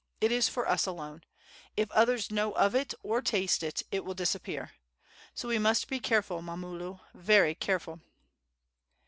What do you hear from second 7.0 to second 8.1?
very careful."